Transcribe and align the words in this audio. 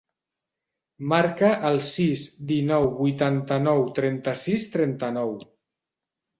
Marca 1.11 1.51
el 1.69 1.77
sis, 1.89 2.25
dinou, 2.53 2.89
vuitanta-nou, 3.03 3.85
trenta-sis, 4.03 4.69
trenta-nou. 4.81 5.39